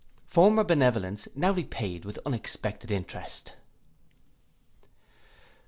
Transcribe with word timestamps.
Former 0.25 0.63
benevolence 0.63 1.27
now 1.35 1.51
repaid 1.51 2.05
with 2.05 2.17
unexpected 2.25 2.89
interest. 2.89 3.53